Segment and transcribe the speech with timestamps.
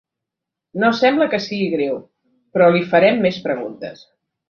[0.83, 2.01] No sembla que sigui greu,
[2.57, 4.07] però li farem més preguntes.